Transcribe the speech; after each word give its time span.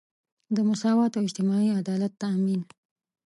د 0.55 0.57
مساوات 0.69 1.11
او 1.15 1.23
اجتماعي 1.27 1.69
عدالت 1.79 2.13
تامین. 2.21 2.61